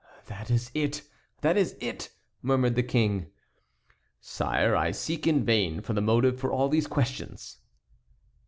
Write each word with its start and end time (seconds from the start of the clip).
"That 0.25 0.49
is 0.49 0.71
it! 0.73 1.03
that 1.41 1.57
is 1.57 1.75
it!" 1.79 2.09
murmured 2.41 2.73
the 2.73 2.81
King. 2.81 3.27
"Sire, 4.19 4.75
I 4.75 4.89
seek 4.89 5.27
in 5.27 5.45
vain 5.45 5.79
for 5.81 5.93
the 5.93 6.01
motive 6.01 6.39
for 6.39 6.51
all 6.51 6.69
these 6.69 6.87
questions." 6.87 7.57